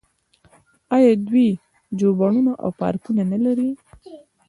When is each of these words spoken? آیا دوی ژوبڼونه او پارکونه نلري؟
آیا 0.95 1.11
دوی 1.27 1.47
ژوبڼونه 1.99 2.51
او 2.63 2.69
پارکونه 2.79 3.23
نلري؟ 3.31 3.69